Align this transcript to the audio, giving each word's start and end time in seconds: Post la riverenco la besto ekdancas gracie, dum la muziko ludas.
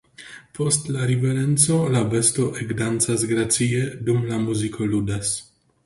Post 0.59 0.87
la 0.95 1.03
riverenco 1.11 1.77
la 1.97 2.01
besto 2.15 2.47
ekdancas 2.65 3.29
gracie, 3.35 3.87
dum 4.09 4.29
la 4.33 4.45
muziko 4.49 4.93
ludas. 4.97 5.41